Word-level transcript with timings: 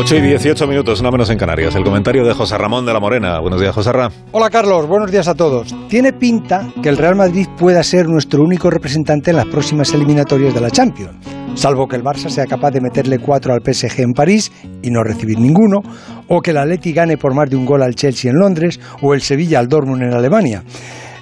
8 0.00 0.14
y 0.14 0.20
18 0.20 0.68
minutos, 0.68 1.02
no 1.02 1.10
menos 1.10 1.28
en 1.28 1.38
Canarias. 1.38 1.74
El 1.74 1.82
comentario 1.82 2.24
de 2.24 2.32
José 2.32 2.56
Ramón 2.56 2.86
de 2.86 2.92
la 2.92 3.00
Morena. 3.00 3.40
Buenos 3.40 3.60
días, 3.60 3.74
José 3.74 3.90
Ramón. 3.90 4.12
Hola, 4.30 4.48
Carlos. 4.48 4.86
Buenos 4.86 5.10
días 5.10 5.26
a 5.26 5.34
todos. 5.34 5.74
Tiene 5.88 6.12
pinta 6.12 6.68
que 6.80 6.88
el 6.88 6.96
Real 6.96 7.16
Madrid 7.16 7.48
pueda 7.58 7.82
ser 7.82 8.06
nuestro 8.06 8.44
único 8.44 8.70
representante 8.70 9.30
en 9.30 9.38
las 9.38 9.46
próximas 9.46 9.92
eliminatorias 9.92 10.54
de 10.54 10.60
la 10.60 10.70
Champions. 10.70 11.16
Salvo 11.56 11.88
que 11.88 11.96
el 11.96 12.04
Barça 12.04 12.28
sea 12.28 12.46
capaz 12.46 12.70
de 12.70 12.80
meterle 12.80 13.18
cuatro 13.18 13.52
al 13.52 13.60
PSG 13.60 14.02
en 14.02 14.12
París 14.12 14.52
y 14.82 14.90
no 14.92 15.02
recibir 15.02 15.40
ninguno, 15.40 15.82
o 16.28 16.40
que 16.42 16.52
el 16.52 16.58
Atleti 16.58 16.92
gane 16.92 17.16
por 17.18 17.34
más 17.34 17.50
de 17.50 17.56
un 17.56 17.66
gol 17.66 17.82
al 17.82 17.96
Chelsea 17.96 18.30
en 18.30 18.38
Londres, 18.38 18.78
o 19.02 19.14
el 19.14 19.20
Sevilla 19.20 19.58
al 19.58 19.66
Dortmund 19.66 20.04
en 20.04 20.14
Alemania. 20.14 20.62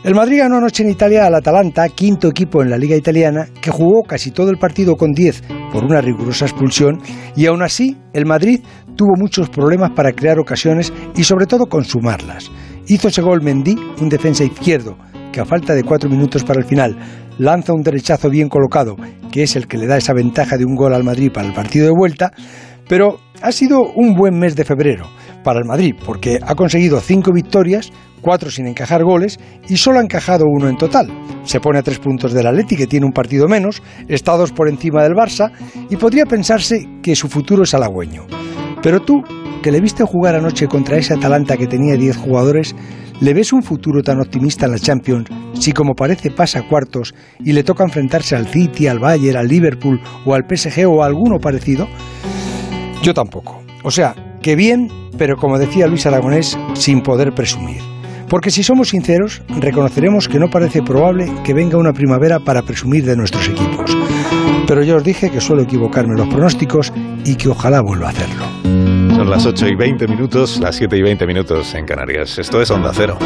El 0.04 0.14
Madrid 0.14 0.38
ganó 0.38 0.58
anoche 0.58 0.82
en 0.82 0.90
Italia 0.90 1.26
al 1.26 1.34
Atalanta, 1.34 1.88
quinto 1.88 2.28
equipo 2.28 2.62
en 2.62 2.70
la 2.70 2.78
liga 2.78 2.96
italiana, 2.96 3.48
que 3.60 3.70
jugó 3.70 4.02
casi 4.02 4.30
todo 4.30 4.50
el 4.50 4.58
partido 4.58 4.94
con 4.96 5.12
10 5.12 5.42
por 5.72 5.84
una 5.84 6.00
rigurosa 6.00 6.44
expulsión, 6.44 7.00
y 7.34 7.46
aún 7.46 7.62
así 7.62 7.96
el 8.12 8.26
Madrid 8.26 8.60
tuvo 8.94 9.14
muchos 9.16 9.48
problemas 9.48 9.90
para 9.90 10.12
crear 10.12 10.38
ocasiones 10.38 10.92
y 11.16 11.24
sobre 11.24 11.46
todo 11.46 11.66
consumarlas. 11.66 12.50
Hizo 12.86 13.08
ese 13.08 13.22
gol 13.22 13.42
Mendy, 13.42 13.76
un 14.00 14.08
defensa 14.08 14.44
izquierdo, 14.44 14.96
que 15.32 15.40
a 15.40 15.44
falta 15.44 15.74
de 15.74 15.82
cuatro 15.82 16.08
minutos 16.08 16.44
para 16.44 16.60
el 16.60 16.66
final 16.66 16.96
lanza 17.38 17.72
un 17.72 17.82
derechazo 17.82 18.30
bien 18.30 18.48
colocado, 18.48 18.96
que 19.36 19.42
es 19.42 19.54
el 19.54 19.66
que 19.66 19.76
le 19.76 19.86
da 19.86 19.98
esa 19.98 20.14
ventaja 20.14 20.56
de 20.56 20.64
un 20.64 20.74
gol 20.74 20.94
al 20.94 21.04
Madrid 21.04 21.30
para 21.30 21.46
el 21.46 21.52
partido 21.52 21.84
de 21.84 21.92
vuelta, 21.92 22.32
pero 22.88 23.18
ha 23.42 23.52
sido 23.52 23.82
un 23.82 24.14
buen 24.14 24.38
mes 24.38 24.56
de 24.56 24.64
febrero 24.64 25.10
para 25.44 25.58
el 25.58 25.66
Madrid, 25.66 25.94
porque 26.06 26.38
ha 26.40 26.54
conseguido 26.54 26.98
cinco 27.00 27.32
victorias, 27.34 27.92
cuatro 28.22 28.50
sin 28.50 28.66
encajar 28.66 29.04
goles 29.04 29.38
y 29.68 29.76
solo 29.76 29.98
ha 29.98 30.02
encajado 30.02 30.46
uno 30.50 30.70
en 30.70 30.78
total. 30.78 31.08
Se 31.42 31.60
pone 31.60 31.78
a 31.78 31.82
tres 31.82 31.98
puntos 31.98 32.32
del 32.32 32.46
Atleti, 32.46 32.76
que 32.76 32.86
tiene 32.86 33.04
un 33.04 33.12
partido 33.12 33.46
menos, 33.46 33.82
está 34.08 34.38
dos 34.38 34.52
por 34.52 34.70
encima 34.70 35.02
del 35.02 35.12
Barça 35.12 35.52
y 35.90 35.96
podría 35.96 36.24
pensarse 36.24 36.88
que 37.02 37.14
su 37.14 37.28
futuro 37.28 37.64
es 37.64 37.74
halagüeño. 37.74 38.22
Pero 38.82 39.02
tú, 39.02 39.22
que 39.62 39.70
le 39.70 39.82
viste 39.82 40.02
jugar 40.04 40.34
anoche 40.34 40.66
contra 40.66 40.96
ese 40.96 41.12
Atalanta 41.12 41.58
que 41.58 41.66
tenía 41.66 41.96
10 41.96 42.16
jugadores, 42.16 42.74
¿le 43.20 43.34
ves 43.34 43.52
un 43.52 43.62
futuro 43.62 44.02
tan 44.02 44.20
optimista 44.20 44.66
en 44.66 44.72
la 44.72 44.78
Champions 44.78 45.28
si 45.54 45.72
como 45.72 45.94
parece 45.94 46.30
pasa 46.30 46.62
cuartos 46.68 47.14
y 47.40 47.52
le 47.52 47.62
toca 47.62 47.84
enfrentarse 47.84 48.36
al 48.36 48.46
City, 48.46 48.86
al 48.86 48.98
Bayern, 48.98 49.36
al 49.36 49.48
Liverpool 49.48 50.00
o 50.24 50.34
al 50.34 50.44
PSG 50.44 50.86
o 50.86 51.02
a 51.02 51.06
alguno 51.06 51.38
parecido? 51.38 51.88
Yo 53.02 53.14
tampoco. 53.14 53.62
O 53.82 53.90
sea, 53.90 54.14
que 54.42 54.56
bien, 54.56 54.88
pero 55.18 55.36
como 55.36 55.58
decía 55.58 55.86
Luis 55.86 56.06
Aragonés, 56.06 56.58
sin 56.74 57.02
poder 57.02 57.34
presumir. 57.34 57.80
Porque 58.28 58.50
si 58.50 58.62
somos 58.62 58.88
sinceros, 58.88 59.42
reconoceremos 59.60 60.28
que 60.28 60.40
no 60.40 60.50
parece 60.50 60.82
probable 60.82 61.32
que 61.44 61.54
venga 61.54 61.78
una 61.78 61.92
primavera 61.92 62.40
para 62.40 62.62
presumir 62.62 63.04
de 63.04 63.16
nuestros 63.16 63.48
equipos. 63.48 63.96
Pero 64.66 64.82
yo 64.82 64.96
os 64.96 65.04
dije 65.04 65.30
que 65.30 65.40
suelo 65.40 65.62
equivocarme 65.62 66.14
en 66.14 66.18
los 66.18 66.28
pronósticos 66.28 66.92
y 67.24 67.36
que 67.36 67.48
ojalá 67.48 67.80
vuelva 67.80 68.08
a 68.08 68.10
hacerlo. 68.10 68.85
Son 69.16 69.30
las 69.30 69.46
8 69.46 69.68
y 69.68 69.74
20 69.74 70.08
minutos, 70.08 70.58
las 70.58 70.76
7 70.76 70.94
y 70.94 71.00
20 71.00 71.26
minutos 71.26 71.74
en 71.74 71.86
Canarias. 71.86 72.36
Esto 72.38 72.60
es 72.60 72.70
Onda 72.70 72.92
Cero. 72.94 73.16